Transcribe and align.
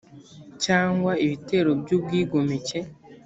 cyangwa 0.63 1.11
ibitero 1.25 1.71
by 1.81 1.89
ubwigomeke 1.97 2.79